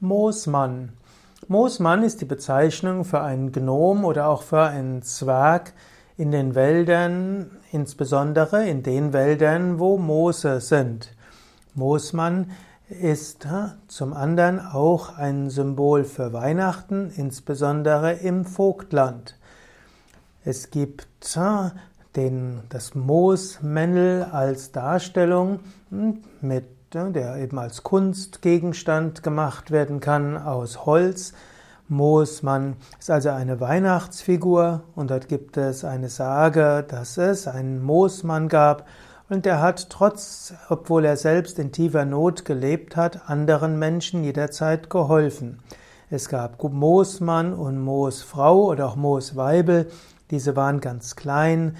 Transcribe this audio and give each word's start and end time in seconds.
Moosmann. 0.00 0.92
Moosmann 1.48 2.04
ist 2.04 2.20
die 2.20 2.24
Bezeichnung 2.24 3.04
für 3.04 3.20
einen 3.20 3.50
Gnom 3.50 4.04
oder 4.04 4.28
auch 4.28 4.42
für 4.42 4.62
einen 4.62 5.02
Zwerg 5.02 5.72
in 6.16 6.30
den 6.30 6.54
Wäldern, 6.54 7.50
insbesondere 7.72 8.68
in 8.68 8.82
den 8.82 9.12
Wäldern, 9.12 9.78
wo 9.80 9.98
Moose 9.98 10.60
sind. 10.60 11.14
Moosmann 11.74 12.52
ist 12.88 13.46
zum 13.88 14.12
anderen 14.12 14.60
auch 14.60 15.16
ein 15.16 15.50
Symbol 15.50 16.04
für 16.04 16.32
Weihnachten, 16.32 17.10
insbesondere 17.16 18.14
im 18.14 18.44
Vogtland. 18.44 19.36
Es 20.44 20.70
gibt 20.70 21.08
den, 22.14 22.62
das 22.68 22.94
Moosmännel 22.94 24.24
als 24.24 24.72
Darstellung 24.72 25.60
hm, 25.90 26.22
mit 26.40 26.77
der 26.94 27.36
eben 27.36 27.58
als 27.58 27.82
Kunstgegenstand 27.82 29.22
gemacht 29.22 29.70
werden 29.70 30.00
kann 30.00 30.38
aus 30.38 30.86
Holz. 30.86 31.34
Moosmann 31.88 32.76
ist 32.98 33.10
also 33.10 33.28
eine 33.30 33.60
Weihnachtsfigur 33.60 34.82
und 34.94 35.10
dort 35.10 35.28
gibt 35.28 35.58
es 35.58 35.84
eine 35.84 36.08
Sage, 36.08 36.84
dass 36.88 37.18
es 37.18 37.46
einen 37.46 37.82
Moosmann 37.82 38.48
gab 38.48 38.86
und 39.28 39.44
der 39.44 39.60
hat 39.60 39.90
trotz, 39.90 40.54
obwohl 40.70 41.04
er 41.04 41.18
selbst 41.18 41.58
in 41.58 41.72
tiefer 41.72 42.06
Not 42.06 42.46
gelebt 42.46 42.96
hat, 42.96 43.28
anderen 43.28 43.78
Menschen 43.78 44.24
jederzeit 44.24 44.88
geholfen. 44.88 45.58
Es 46.10 46.28
gab 46.28 46.62
Moosmann 46.62 47.52
und 47.52 47.78
Moosfrau 47.78 48.66
oder 48.66 48.86
auch 48.86 48.96
Moosweibel. 48.96 49.90
Diese 50.30 50.56
waren 50.56 50.80
ganz 50.80 51.16
klein, 51.16 51.76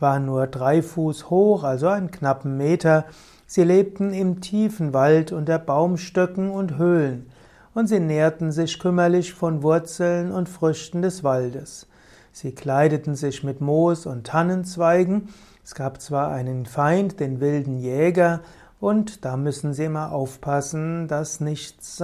waren 0.00 0.26
nur 0.26 0.46
drei 0.46 0.82
Fuß 0.82 1.30
hoch, 1.30 1.64
also 1.64 1.88
einen 1.88 2.10
knappen 2.10 2.56
Meter 2.56 3.04
Sie 3.50 3.64
lebten 3.64 4.12
im 4.12 4.42
tiefen 4.42 4.92
Wald 4.92 5.32
unter 5.32 5.58
Baumstöcken 5.58 6.50
und 6.50 6.76
Höhlen, 6.76 7.30
und 7.72 7.86
sie 7.86 7.98
nährten 7.98 8.52
sich 8.52 8.78
kümmerlich 8.78 9.32
von 9.32 9.62
Wurzeln 9.62 10.32
und 10.32 10.50
Früchten 10.50 11.00
des 11.00 11.24
Waldes. 11.24 11.86
Sie 12.30 12.52
kleideten 12.52 13.14
sich 13.14 13.42
mit 13.44 13.62
Moos 13.62 14.04
und 14.04 14.26
Tannenzweigen. 14.26 15.30
Es 15.64 15.74
gab 15.74 16.02
zwar 16.02 16.30
einen 16.30 16.66
Feind, 16.66 17.20
den 17.20 17.40
wilden 17.40 17.78
Jäger, 17.78 18.40
und 18.80 19.24
da 19.24 19.36
müssen 19.36 19.72
sie 19.72 19.84
immer 19.84 20.12
aufpassen, 20.12 21.08
dass 21.08 21.40
nichts, 21.40 22.02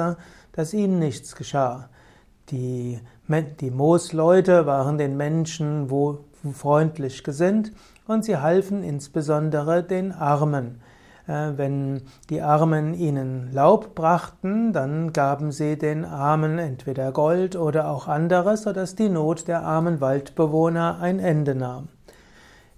dass 0.52 0.74
ihnen 0.74 0.98
nichts 0.98 1.36
geschah. 1.36 1.88
Die, 2.50 3.00
die 3.60 3.70
Moosleute 3.70 4.66
waren 4.66 4.98
den 4.98 5.16
Menschen 5.16 5.90
wo 5.90 6.24
freundlich 6.52 7.24
gesinnt 7.24 7.72
und 8.06 8.24
sie 8.24 8.36
halfen 8.36 8.82
insbesondere 8.82 9.82
den 9.82 10.12
Armen. 10.12 10.80
Äh, 11.26 11.52
wenn 11.56 12.02
die 12.28 12.42
Armen 12.42 12.92
ihnen 12.92 13.50
Laub 13.52 13.94
brachten, 13.94 14.72
dann 14.72 15.12
gaben 15.12 15.52
sie 15.52 15.78
den 15.78 16.04
Armen 16.04 16.58
entweder 16.58 17.12
Gold 17.12 17.56
oder 17.56 17.88
auch 17.88 18.08
anderes, 18.08 18.64
sodass 18.64 18.94
die 18.94 19.08
Not 19.08 19.48
der 19.48 19.62
armen 19.62 20.00
Waldbewohner 20.00 20.98
ein 21.00 21.18
Ende 21.18 21.54
nahm. 21.54 21.88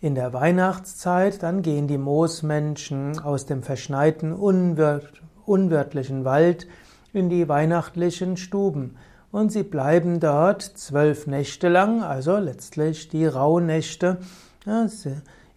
In 0.06 0.14
der 0.14 0.32
Weihnachtszeit 0.32 1.42
dann 1.42 1.62
gehen 1.62 1.88
die 1.88 1.98
Moosmenschen 1.98 3.18
aus 3.18 3.44
dem 3.44 3.64
verschneiten, 3.64 4.32
unwirtlichen 4.32 6.24
Wald 6.24 6.68
in 7.12 7.28
die 7.28 7.48
weihnachtlichen 7.48 8.36
Stuben 8.36 8.98
und 9.32 9.50
sie 9.50 9.64
bleiben 9.64 10.20
dort 10.20 10.62
zwölf 10.62 11.26
Nächte 11.26 11.68
lang, 11.68 12.04
also 12.04 12.36
letztlich 12.36 13.08
die 13.08 13.26
Rauhnächte. 13.26 14.18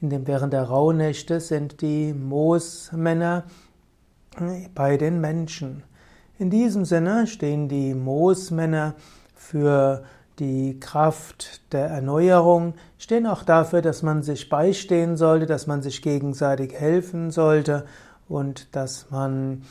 In 0.02 0.09
dem, 0.09 0.25
während 0.25 0.53
der 0.53 0.64
Rauhnächte 0.64 1.42
sind 1.42 1.81
die 1.81 2.11
Moosmänner 2.11 3.44
bei 4.73 4.97
den 4.97 5.22
Menschen. 5.22 5.83
In 6.39 6.50
diesem 6.50 6.86
Sinne 6.86 7.27
stehen 7.27 7.70
die 7.70 7.94
Moosmänner 7.94 8.95
für 9.36 10.05
die 10.39 10.80
Kraft 10.80 11.61
der 11.73 11.88
Erneuerung, 11.88 12.73
stehen 13.09 13.25
auch 13.25 13.41
dafür, 13.41 13.81
dass 13.81 14.03
man 14.03 14.21
sich 14.21 14.49
beistehen 14.49 15.17
sollte, 15.17 15.47
dass 15.47 15.65
man 15.65 15.81
sich 15.81 16.03
gegenseitig 16.03 16.75
helfen 16.75 17.31
sollte 17.31 17.86
und 18.27 18.75
dass 18.75 19.09
man 19.09 19.64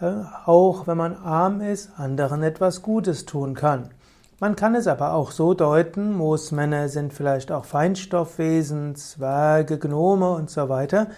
äh, 0.00 0.06
auch, 0.46 0.86
wenn 0.86 0.96
man 0.96 1.14
arm 1.14 1.60
ist, 1.60 1.90
anderen 1.98 2.42
etwas 2.42 2.80
Gutes 2.80 3.26
tun 3.26 3.52
kann. 3.52 3.90
Man 4.38 4.56
kann 4.56 4.74
es 4.74 4.86
aber 4.86 5.12
auch 5.12 5.30
so 5.30 5.52
deuten, 5.52 6.14
Moosmänner 6.14 6.88
sind 6.88 7.12
vielleicht 7.12 7.52
auch 7.52 7.66
Feinstoffwesen, 7.66 8.96
Zwerge, 8.96 9.78
Gnome 9.78 10.30
und 10.30 10.48
so 10.48 10.70
weiter. 10.70 11.08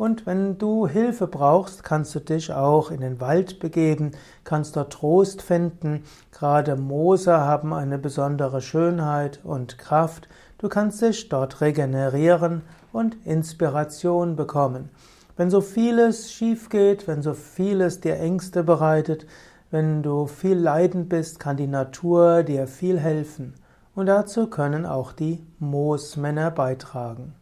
Und 0.00 0.24
wenn 0.24 0.56
du 0.56 0.86
Hilfe 0.86 1.26
brauchst, 1.26 1.84
kannst 1.84 2.14
du 2.14 2.20
dich 2.20 2.54
auch 2.54 2.90
in 2.90 3.02
den 3.02 3.20
Wald 3.20 3.60
begeben, 3.60 4.12
kannst 4.44 4.74
dort 4.74 4.94
Trost 4.94 5.42
finden. 5.42 6.04
Gerade 6.32 6.74
Moose 6.74 7.36
haben 7.36 7.74
eine 7.74 7.98
besondere 7.98 8.62
Schönheit 8.62 9.40
und 9.44 9.76
Kraft. 9.76 10.26
Du 10.56 10.70
kannst 10.70 11.02
dich 11.02 11.28
dort 11.28 11.60
regenerieren 11.60 12.62
und 12.94 13.14
Inspiration 13.26 14.36
bekommen. 14.36 14.88
Wenn 15.36 15.50
so 15.50 15.60
vieles 15.60 16.32
schief 16.32 16.70
geht, 16.70 17.06
wenn 17.06 17.20
so 17.20 17.34
vieles 17.34 18.00
dir 18.00 18.18
Ängste 18.18 18.64
bereitet, 18.64 19.26
wenn 19.70 20.02
du 20.02 20.26
viel 20.26 20.56
leidend 20.56 21.10
bist, 21.10 21.38
kann 21.38 21.58
die 21.58 21.66
Natur 21.66 22.42
dir 22.42 22.66
viel 22.68 22.98
helfen. 22.98 23.52
Und 23.94 24.06
dazu 24.06 24.46
können 24.46 24.86
auch 24.86 25.12
die 25.12 25.44
Moosmänner 25.58 26.50
beitragen. 26.50 27.34